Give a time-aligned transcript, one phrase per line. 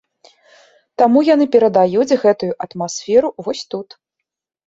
[1.01, 3.89] Таму яны перадаюць гэтую атмасферу вось тут.